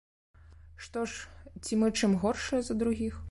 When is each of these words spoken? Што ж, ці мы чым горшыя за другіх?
Што 0.85 1.03
ж, 1.11 1.29
ці 1.63 1.79
мы 1.83 1.91
чым 1.99 2.17
горшыя 2.25 2.61
за 2.71 2.79
другіх? 2.83 3.15